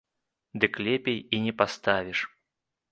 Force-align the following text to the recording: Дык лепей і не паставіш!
Дык 0.63 0.81
лепей 0.87 1.19
і 1.39 1.43
не 1.45 1.53
паставіш! 1.61 2.19